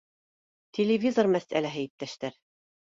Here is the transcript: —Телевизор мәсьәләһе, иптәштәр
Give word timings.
—Телевизор 0.79 1.31
мәсьәләһе, 1.37 1.87
иптәштәр 1.91 2.39